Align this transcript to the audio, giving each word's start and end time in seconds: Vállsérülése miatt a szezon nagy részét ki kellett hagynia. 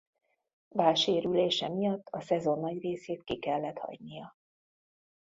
Vállsérülése 0.75 1.69
miatt 1.69 2.07
a 2.09 2.21
szezon 2.21 2.59
nagy 2.59 2.79
részét 2.81 3.23
ki 3.23 3.39
kellett 3.39 3.77
hagynia. 3.77 4.35